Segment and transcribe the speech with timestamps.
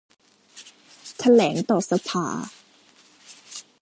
[1.19, 2.25] แถลงต่อรัฐสภา